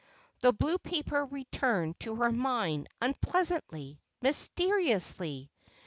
[0.39, 5.51] The blue paper returned to her mind, unpleasantly, mysteriously.